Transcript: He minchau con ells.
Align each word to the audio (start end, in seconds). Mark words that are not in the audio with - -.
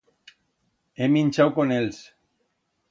He 0.99 1.09
minchau 1.13 1.49
con 1.59 1.77
ells. 1.79 1.99